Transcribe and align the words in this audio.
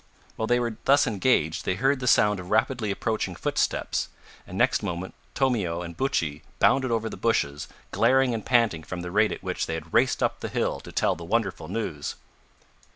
While 0.35 0.47
they 0.47 0.59
were 0.59 0.77
thus 0.85 1.05
engaged 1.05 1.63
they 1.63 1.75
heard 1.75 1.99
the 1.99 2.07
sound 2.07 2.39
of 2.39 2.49
rapidly 2.49 2.89
approaching 2.89 3.35
footsteps, 3.35 4.09
and 4.47 4.57
next 4.57 4.81
moment 4.81 5.13
Tomeo 5.35 5.83
and 5.83 5.95
Buttchee 5.95 6.41
bounded 6.57 6.89
over 6.89 7.07
the 7.07 7.17
bushes, 7.17 7.67
glaring 7.91 8.33
and 8.33 8.43
panting 8.43 8.81
from 8.81 9.01
the 9.01 9.11
rate 9.11 9.31
at 9.31 9.43
which 9.43 9.67
they 9.67 9.75
had 9.75 9.93
raced 9.93 10.23
up 10.23 10.39
the 10.39 10.49
hill 10.49 10.79
to 10.79 10.91
tell 10.91 11.15
the 11.15 11.23
wonderful 11.23 11.67
news! 11.67 12.15